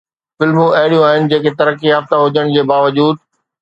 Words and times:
فلمون 0.37 0.69
اهڙيون 0.77 1.05
آهن 1.11 1.29
جيڪي 1.35 1.53
ترقي 1.61 1.91
يافته 1.93 2.25
هجڻ 2.25 2.53
جي 2.59 2.69
باوجود 2.75 3.27